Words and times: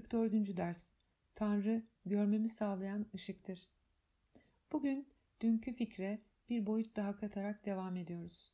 44. 0.00 0.56
ders 0.56 0.92
Tanrı 1.34 1.82
görmemi 2.06 2.48
sağlayan 2.48 3.06
ışıktır. 3.14 3.68
Bugün 4.72 5.08
dünkü 5.40 5.72
fikre 5.72 6.22
bir 6.48 6.66
boyut 6.66 6.96
daha 6.96 7.16
katarak 7.16 7.66
devam 7.66 7.96
ediyoruz. 7.96 8.52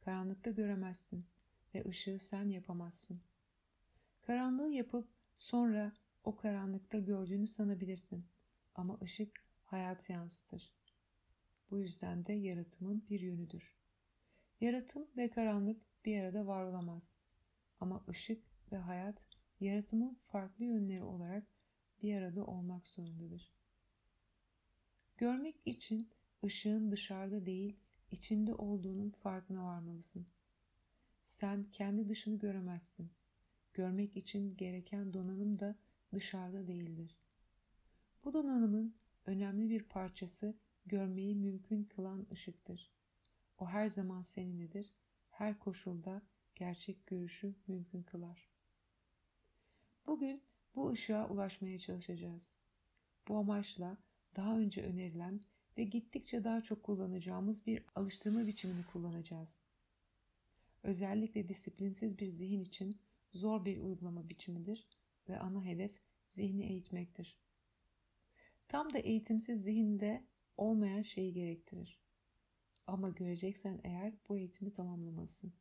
Karanlıkta 0.00 0.50
göremezsin 0.50 1.26
ve 1.74 1.84
ışığı 1.88 2.18
sen 2.18 2.48
yapamazsın. 2.48 3.20
Karanlığı 4.22 4.70
yapıp 4.70 5.08
sonra 5.36 5.92
o 6.24 6.36
karanlıkta 6.36 6.98
gördüğünü 6.98 7.46
sanabilirsin 7.46 8.26
ama 8.74 8.98
ışık 9.02 9.44
hayat 9.64 10.10
yansıtır. 10.10 10.72
Bu 11.70 11.78
yüzden 11.78 12.26
de 12.26 12.32
yaratımın 12.32 13.04
bir 13.10 13.20
yönüdür. 13.20 13.74
Yaratım 14.60 15.06
ve 15.16 15.30
karanlık 15.30 15.80
bir 16.04 16.22
arada 16.22 16.46
var 16.46 16.64
olamaz. 16.64 17.20
Ama 17.80 18.04
ışık 18.08 18.44
ve 18.72 18.76
hayat 18.76 19.26
yaratımın 19.60 20.14
farklı 20.26 20.64
yönleri 20.64 21.02
olarak 21.02 21.44
bir 22.02 22.14
arada 22.14 22.44
olmak 22.44 22.86
zorundadır. 22.86 23.52
Görmek 25.16 25.56
için 25.64 26.10
ışığın 26.44 26.90
dışarıda 26.90 27.46
değil, 27.46 27.76
içinde 28.10 28.54
olduğunun 28.54 29.10
farkına 29.10 29.64
varmalısın. 29.64 30.26
Sen 31.24 31.66
kendi 31.72 32.08
dışını 32.08 32.38
göremezsin. 32.38 33.10
Görmek 33.74 34.16
için 34.16 34.56
gereken 34.56 35.12
donanım 35.14 35.58
da 35.58 35.76
dışarıda 36.14 36.66
değildir. 36.66 37.16
Bu 38.24 38.32
donanımın 38.32 38.94
önemli 39.26 39.70
bir 39.70 39.82
parçası 39.82 40.54
görmeyi 40.86 41.36
mümkün 41.36 41.84
kılan 41.84 42.26
ışıktır. 42.32 42.90
O 43.58 43.66
her 43.66 43.88
zaman 43.88 44.22
seninledir, 44.22 44.94
her 45.30 45.58
koşulda 45.58 46.22
gerçek 46.56 47.06
görüşü 47.06 47.54
mümkün 47.66 48.02
kılar. 48.02 48.49
Bugün 50.10 50.42
bu 50.74 50.90
ışığa 50.90 51.28
ulaşmaya 51.28 51.78
çalışacağız. 51.78 52.42
Bu 53.28 53.36
amaçla 53.36 53.98
daha 54.36 54.58
önce 54.58 54.82
önerilen 54.82 55.40
ve 55.78 55.84
gittikçe 55.84 56.44
daha 56.44 56.60
çok 56.60 56.82
kullanacağımız 56.82 57.66
bir 57.66 57.84
alıştırma 57.94 58.46
biçimini 58.46 58.84
kullanacağız. 58.84 59.60
Özellikle 60.82 61.48
disiplinsiz 61.48 62.18
bir 62.18 62.28
zihin 62.28 62.60
için 62.60 63.00
zor 63.32 63.64
bir 63.64 63.78
uygulama 63.78 64.28
biçimidir 64.28 64.88
ve 65.28 65.38
ana 65.38 65.64
hedef 65.64 66.00
zihni 66.28 66.62
eğitmektir. 66.62 67.38
Tam 68.68 68.92
da 68.92 68.98
eğitimsiz 68.98 69.62
zihinde 69.62 70.24
olmayan 70.56 71.02
şeyi 71.02 71.32
gerektirir. 71.32 72.00
Ama 72.86 73.08
göreceksen 73.08 73.80
eğer 73.84 74.14
bu 74.28 74.38
eğitimi 74.38 74.72
tamamlamalısın. 74.72 75.52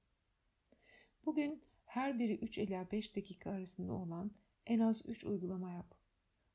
Bugün 1.26 1.69
her 1.90 2.20
biri 2.20 2.34
3 2.34 2.58
ila 2.58 2.92
5 2.92 3.16
dakika 3.16 3.52
arasında 3.52 3.94
olan 3.94 4.32
en 4.66 4.80
az 4.80 5.02
3 5.06 5.24
uygulama 5.24 5.72
yap. 5.72 5.96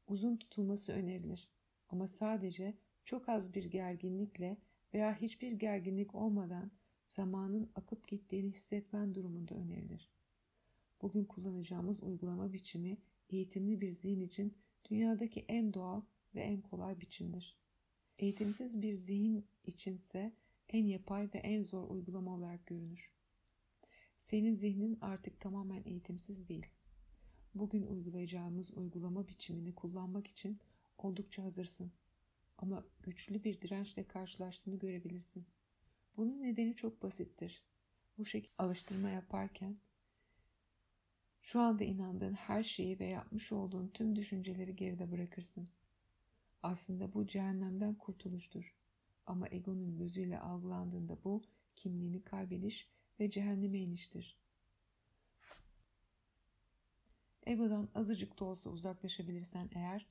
Uzun 0.06 0.36
tutulması 0.36 0.92
önerilir 0.92 1.48
ama 1.88 2.08
sadece 2.08 2.74
çok 3.04 3.28
az 3.28 3.54
bir 3.54 3.64
gerginlikle 3.64 4.56
veya 4.94 5.20
hiçbir 5.20 5.52
gerginlik 5.52 6.14
olmadan 6.14 6.70
zamanın 7.08 7.70
akıp 7.74 8.08
gittiğini 8.08 8.50
hissetmen 8.50 9.14
durumunda 9.14 9.54
önerilir. 9.54 10.10
Bugün 11.02 11.24
kullanacağımız 11.24 12.02
uygulama 12.02 12.52
biçimi 12.52 12.98
eğitimli 13.30 13.80
bir 13.80 13.92
zihin 13.92 14.20
için 14.20 14.54
dünyadaki 14.90 15.44
en 15.48 15.74
doğal 15.74 16.02
ve 16.34 16.40
en 16.40 16.60
kolay 16.60 17.00
biçimdir. 17.00 17.58
Eğitimsiz 18.18 18.82
bir 18.82 18.94
zihin 18.94 19.46
içinse 19.64 20.32
en 20.68 20.86
yapay 20.86 21.28
ve 21.34 21.38
en 21.38 21.62
zor 21.62 21.90
uygulama 21.90 22.34
olarak 22.34 22.66
görünür. 22.66 23.14
Senin 24.24 24.54
zihnin 24.54 24.98
artık 25.00 25.40
tamamen 25.40 25.82
eğitimsiz 25.84 26.48
değil. 26.48 26.66
Bugün 27.54 27.82
uygulayacağımız 27.82 28.76
uygulama 28.76 29.28
biçimini 29.28 29.74
kullanmak 29.74 30.26
için 30.26 30.58
oldukça 30.98 31.44
hazırsın. 31.44 31.92
Ama 32.58 32.84
güçlü 33.02 33.44
bir 33.44 33.60
dirençle 33.60 34.04
karşılaştığını 34.04 34.78
görebilirsin. 34.78 35.46
Bunun 36.16 36.42
nedeni 36.42 36.74
çok 36.74 37.02
basittir. 37.02 37.62
Bu 38.18 38.26
şekilde 38.26 38.54
alıştırma 38.58 39.08
yaparken 39.08 39.76
şu 41.42 41.60
anda 41.60 41.84
inandığın 41.84 42.34
her 42.34 42.62
şeyi 42.62 42.98
ve 42.98 43.06
yapmış 43.06 43.52
olduğun 43.52 43.88
tüm 43.88 44.16
düşünceleri 44.16 44.76
geride 44.76 45.12
bırakırsın. 45.12 45.68
Aslında 46.62 47.14
bu 47.14 47.26
cehennemden 47.26 47.94
kurtuluştur. 47.94 48.74
Ama 49.26 49.48
egonun 49.50 49.96
gözüyle 49.96 50.38
algılandığında 50.38 51.18
bu 51.24 51.42
kimliğini 51.74 52.22
kaybediş 52.22 52.93
ve 53.20 53.30
cehenneme 53.30 53.78
iniştir. 53.78 54.38
Egodan 57.46 57.88
azıcık 57.94 58.40
da 58.40 58.44
olsa 58.44 58.70
uzaklaşabilirsen 58.70 59.70
eğer, 59.74 60.06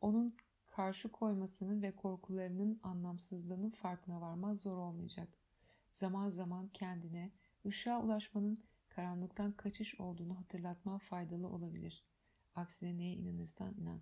onun 0.00 0.36
karşı 0.66 1.08
koymasının 1.12 1.82
ve 1.82 1.96
korkularının 1.96 2.80
anlamsızlığının 2.82 3.70
farkına 3.70 4.20
varmaz 4.20 4.60
zor 4.60 4.76
olmayacak. 4.76 5.28
Zaman 5.92 6.30
zaman 6.30 6.68
kendine 6.68 7.32
ışığa 7.66 8.02
ulaşmanın 8.02 8.58
karanlıktan 8.88 9.52
kaçış 9.52 10.00
olduğunu 10.00 10.38
hatırlatman 10.38 10.98
faydalı 10.98 11.48
olabilir. 11.48 12.04
Aksine 12.54 12.98
neye 12.98 13.14
inanırsan 13.14 13.74
inan. 13.74 14.00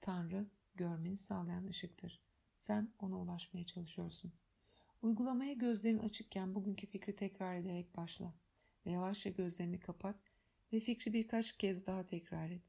Tanrı 0.00 0.46
görmeni 0.74 1.16
sağlayan 1.16 1.66
ışıktır. 1.66 2.20
Sen 2.56 2.92
ona 2.98 3.20
ulaşmaya 3.20 3.66
çalışıyorsun. 3.66 4.32
Uygulamaya 5.02 5.52
gözlerin 5.52 5.98
açıkken 5.98 6.54
bugünkü 6.54 6.86
fikri 6.86 7.16
tekrar 7.16 7.56
ederek 7.56 7.96
başla 7.96 8.34
ve 8.86 8.90
yavaşça 8.90 9.30
gözlerini 9.30 9.80
kapat 9.80 10.16
ve 10.72 10.80
fikri 10.80 11.12
birkaç 11.12 11.58
kez 11.58 11.86
daha 11.86 12.06
tekrar 12.06 12.50
et. 12.50 12.62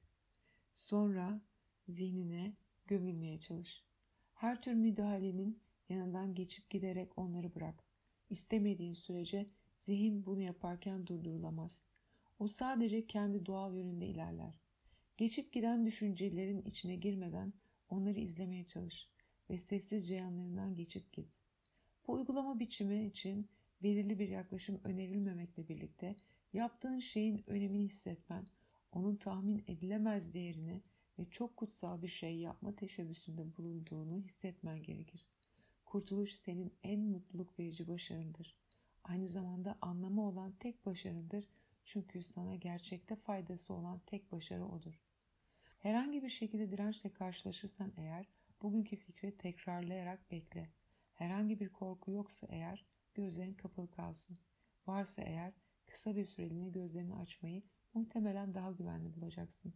Sonra 0.74 1.42
zihnine 1.88 2.54
gömülmeye 2.88 3.40
çalış. 3.40 3.86
Her 4.34 4.62
tür 4.62 4.74
müdahalenin 4.74 5.60
yanından 5.90 6.36
geçip 6.36 6.70
giderek 6.70 7.18
onları 7.18 7.56
bırak. 7.56 7.84
İstemediğin 8.30 8.94
sürece 8.94 9.50
zihin 9.80 10.26
bunu 10.26 10.42
yaparken 10.42 11.08
durdurulamaz. 11.08 11.84
O 12.40 12.48
sadece 12.48 13.08
kendi 13.08 13.46
doğal 13.46 13.76
yönünde 13.76 14.08
ilerler. 14.08 14.60
Geçip 15.18 15.54
giden 15.54 15.86
düşüncelerin 15.86 16.62
içine 16.62 16.96
girmeden 16.96 17.54
onları 17.90 18.20
izlemeye 18.20 18.66
çalış 18.66 19.10
ve 19.50 19.58
sessizce 19.58 20.16
yanlarından 20.16 20.76
geçip 20.76 21.14
git. 21.14 21.41
Bu 22.08 22.14
uygulama 22.14 22.60
biçimi 22.60 23.06
için 23.06 23.50
belirli 23.84 24.20
bir 24.20 24.30
yaklaşım 24.30 24.82
önerilmemekle 24.84 25.68
birlikte 25.68 26.16
yaptığın 26.54 27.00
şeyin 27.00 27.44
önemini 27.48 27.84
hissetmen, 27.84 28.48
onun 28.92 29.16
tahmin 29.16 29.64
edilemez 29.68 30.34
değerini 30.34 30.82
ve 31.20 31.26
çok 31.30 31.58
kutsal 31.58 32.02
bir 32.02 32.08
şey 32.08 32.40
yapma 32.40 32.76
teşebbüsünde 32.76 33.58
bulunduğunu 33.58 34.20
hissetmen 34.20 34.84
gerekir. 34.84 35.26
Kurtuluş 35.86 36.34
senin 36.34 36.74
en 36.84 37.00
mutluluk 37.00 37.60
verici 37.60 37.88
başarındır. 37.88 38.56
Aynı 39.04 39.30
zamanda 39.30 39.78
anlamı 39.82 40.28
olan 40.28 40.52
tek 40.60 40.86
başarındır 40.86 41.48
çünkü 41.86 42.24
sana 42.24 42.56
gerçekte 42.56 43.16
faydası 43.16 43.74
olan 43.74 44.02
tek 44.06 44.32
başarı 44.32 44.66
odur. 44.66 45.02
Herhangi 45.80 46.24
bir 46.24 46.30
şekilde 46.30 46.72
dirençle 46.72 47.14
karşılaşırsan 47.14 47.94
eğer 47.98 48.28
bugünkü 48.62 48.96
fikri 48.96 49.38
tekrarlayarak 49.38 50.32
bekle. 50.32 50.70
Herhangi 51.22 51.60
bir 51.60 51.70
korku 51.70 52.12
yoksa 52.12 52.48
eğer 52.50 52.86
gözlerin 53.14 53.54
kapalı 53.54 53.92
kalsın. 53.92 54.38
Varsa 54.88 55.22
eğer 55.22 55.54
kısa 55.88 56.16
bir 56.16 56.26
süreliğine 56.26 56.70
gözlerini 56.70 57.16
açmayı 57.16 57.64
muhtemelen 57.94 58.54
daha 58.54 58.72
güvenli 58.72 59.16
bulacaksın. 59.16 59.74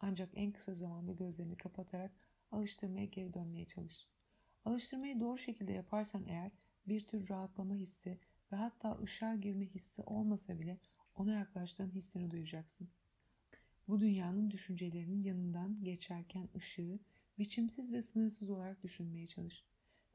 Ancak 0.00 0.30
en 0.34 0.52
kısa 0.52 0.74
zamanda 0.74 1.12
gözlerini 1.12 1.56
kapatarak 1.56 2.12
alıştırmaya 2.50 3.04
geri 3.04 3.34
dönmeye 3.34 3.64
çalış. 3.64 4.08
Alıştırmayı 4.64 5.20
doğru 5.20 5.38
şekilde 5.38 5.72
yaparsan 5.72 6.26
eğer 6.26 6.52
bir 6.86 7.00
tür 7.00 7.28
rahatlama 7.28 7.74
hissi 7.74 8.18
ve 8.52 8.56
hatta 8.56 8.98
ışığa 9.02 9.34
girme 9.34 9.66
hissi 9.66 10.02
olmasa 10.02 10.60
bile 10.60 10.78
ona 11.14 11.32
yaklaştığın 11.32 11.90
hissini 11.90 12.30
duyacaksın. 12.30 12.88
Bu 13.88 14.00
dünyanın 14.00 14.50
düşüncelerinin 14.50 15.22
yanından 15.22 15.84
geçerken 15.84 16.48
ışığı 16.56 16.98
biçimsiz 17.38 17.92
ve 17.92 18.02
sınırsız 18.02 18.50
olarak 18.50 18.82
düşünmeye 18.82 19.26
çalış. 19.26 19.64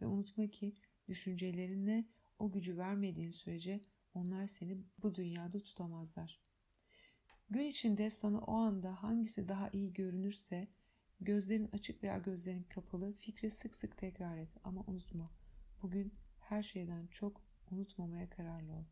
Ve 0.01 0.05
unutma 0.05 0.47
ki 0.47 0.75
düşüncelerine 1.07 2.05
o 2.39 2.51
gücü 2.51 2.77
vermediğin 2.77 3.31
sürece 3.31 3.81
onlar 4.13 4.47
seni 4.47 4.77
bu 5.03 5.15
dünyada 5.15 5.59
tutamazlar. 5.59 6.39
Gün 7.49 7.63
içinde 7.63 8.09
sana 8.09 8.39
o 8.39 8.53
anda 8.53 9.03
hangisi 9.03 9.47
daha 9.47 9.69
iyi 9.69 9.93
görünürse 9.93 10.67
gözlerin 11.21 11.69
açık 11.71 12.03
veya 12.03 12.17
gözlerin 12.17 12.63
kapalı 12.63 13.13
fikri 13.13 13.51
sık 13.51 13.75
sık 13.75 13.97
tekrar 13.97 14.37
et 14.37 14.49
ama 14.63 14.83
unutma. 14.87 15.31
Bugün 15.81 16.13
her 16.39 16.63
şeyden 16.63 17.07
çok 17.07 17.41
unutmamaya 17.71 18.29
kararlı 18.29 18.73
ol. 18.73 18.85